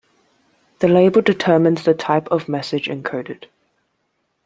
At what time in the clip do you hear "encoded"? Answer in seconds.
2.87-3.45